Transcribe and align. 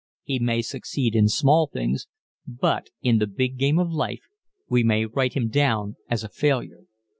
He 0.23 0.39
may 0.39 0.63
succeed 0.63 1.13
in 1.13 1.27
small 1.27 1.67
things 1.67 2.07
but 2.47 2.89
in 3.03 3.19
the 3.19 3.27
big 3.27 3.59
game 3.59 3.77
of 3.77 3.91
life 3.91 4.23
we 4.67 4.83
may 4.83 5.05
write 5.05 5.33
him 5.35 5.47
down 5.49 5.95
as 6.09 6.23
a 6.23 6.29
failure. 6.29 6.85